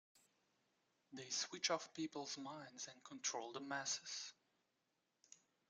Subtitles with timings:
[1.13, 4.33] They switch off people's minds and control the masses.